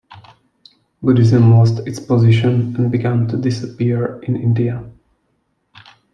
Buddhism 1.03 1.51
lost 1.51 1.87
its 1.87 1.99
position, 1.99 2.75
and 2.75 2.91
began 2.91 3.27
to 3.27 3.37
disappear 3.37 4.17
in 4.23 4.35
India. 4.35 4.83